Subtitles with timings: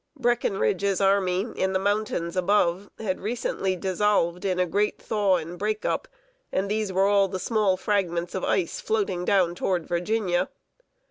[0.17, 5.85] Breckinridge's army, in the mountains above, had recently dissolved in a great thaw and break
[5.85, 6.07] up,
[6.51, 10.49] and these were the small fragments of ice floating down toward Virginia.